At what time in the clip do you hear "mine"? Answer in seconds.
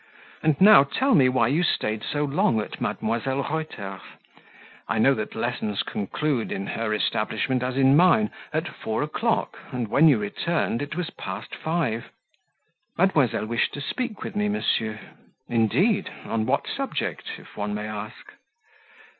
7.95-8.31